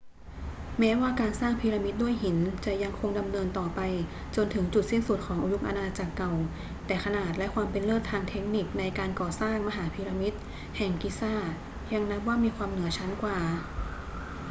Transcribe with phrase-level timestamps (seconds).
[0.79, 3.79] แม้ว่าการสร้างพีระมิดด้วยหินจะยังคงดำเนินต่อไป
[4.35, 6.33] จนถึงจุดสิ้นสุดของยุคอาณาจักรเก่า
[6.85, 10.33] แต่ขนาดและความเป็นเลิศทางเทคนิคในการก่อสร้างมหาพีระมิด
[10.77, 11.33] แห่งกิซา
[11.93, 13.37] ยังนับว่ามีความเหนือชั้นกว่า